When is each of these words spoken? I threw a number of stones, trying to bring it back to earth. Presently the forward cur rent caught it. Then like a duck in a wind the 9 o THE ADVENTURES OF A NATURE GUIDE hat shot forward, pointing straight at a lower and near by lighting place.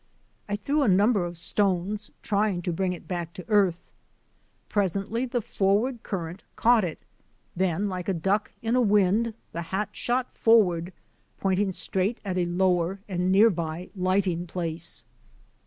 I 0.49 0.55
threw 0.55 0.81
a 0.81 0.87
number 0.87 1.25
of 1.25 1.37
stones, 1.37 2.09
trying 2.23 2.63
to 2.63 2.73
bring 2.73 2.91
it 2.93 3.07
back 3.07 3.33
to 3.33 3.45
earth. 3.47 3.91
Presently 4.67 5.27
the 5.27 5.43
forward 5.43 6.01
cur 6.01 6.25
rent 6.25 6.43
caught 6.55 6.83
it. 6.83 7.05
Then 7.55 7.87
like 7.87 8.09
a 8.09 8.13
duck 8.15 8.51
in 8.63 8.75
a 8.75 8.81
wind 8.81 9.25
the 9.25 9.29
9 9.29 9.29
o 9.29 9.33
THE 9.51 9.59
ADVENTURES 9.59 9.61
OF 9.61 9.61
A 9.61 9.61
NATURE 9.61 9.69
GUIDE 9.69 9.77
hat 9.89 9.95
shot 9.95 10.31
forward, 10.33 10.93
pointing 11.39 11.73
straight 11.73 12.17
at 12.25 12.37
a 12.39 12.45
lower 12.47 12.99
and 13.07 13.31
near 13.31 13.51
by 13.51 13.91
lighting 13.95 14.47
place. 14.47 15.03